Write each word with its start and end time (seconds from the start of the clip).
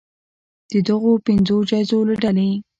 د 0.71 0.73
دغو 0.87 1.11
پنځو 1.27 1.57
جایزو 1.69 1.99
له 2.09 2.15
ډلې 2.23 2.49